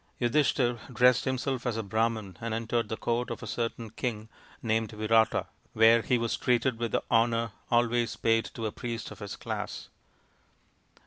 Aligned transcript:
Yudhishthir 0.19 0.79
dressed 0.91 1.25
himself 1.25 1.67
as 1.67 1.77
a 1.77 1.83
Brahman 1.83 2.35
and 2.41 2.55
entered 2.55 2.89
the 2.89 2.97
court 2.97 3.29
of 3.29 3.43
a 3.43 3.45
certain 3.45 3.91
king 3.91 4.29
named 4.63 4.89
Virata, 4.93 5.45
where 5.73 6.01
he 6.01 6.17
was 6.17 6.37
treated 6.37 6.79
with 6.79 6.91
the 6.93 7.03
honour 7.11 7.51
always 7.69 8.15
paid 8.15 8.45
to 8.55 8.65
a 8.65 8.71
priest 8.71 9.11
of 9.11 9.19
his 9.19 9.35
class. 9.35 9.89